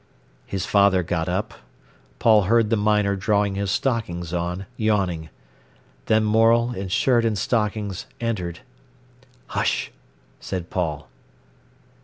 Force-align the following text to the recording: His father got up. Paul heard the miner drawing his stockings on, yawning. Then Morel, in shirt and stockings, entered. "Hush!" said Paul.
His 0.47 0.65
father 0.65 1.03
got 1.03 1.29
up. 1.29 1.53
Paul 2.17 2.45
heard 2.49 2.71
the 2.71 2.75
miner 2.75 3.15
drawing 3.15 3.53
his 3.53 3.69
stockings 3.69 4.33
on, 4.33 4.65
yawning. 4.75 5.29
Then 6.07 6.23
Morel, 6.23 6.71
in 6.71 6.87
shirt 6.87 7.23
and 7.23 7.37
stockings, 7.37 8.07
entered. 8.19 8.61
"Hush!" 9.49 9.91
said 10.39 10.71
Paul. 10.71 11.07